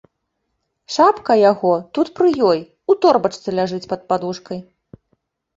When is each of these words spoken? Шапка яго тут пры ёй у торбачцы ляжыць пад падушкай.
Шапка 0.93 1.33
яго 1.51 1.73
тут 1.97 2.07
пры 2.21 2.27
ёй 2.49 2.59
у 2.93 2.97
торбачцы 3.05 3.49
ляжыць 3.59 3.89
пад 3.93 4.01
падушкай. 4.11 4.59